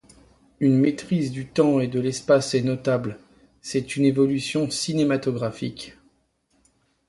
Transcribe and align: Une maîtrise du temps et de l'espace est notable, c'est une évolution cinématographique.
Une 0.59 0.79
maîtrise 0.79 1.31
du 1.31 1.45
temps 1.45 1.79
et 1.79 1.85
de 1.87 1.99
l'espace 1.99 2.55
est 2.55 2.63
notable, 2.63 3.19
c'est 3.61 3.97
une 3.97 4.05
évolution 4.05 4.67
cinématographique. 4.71 5.93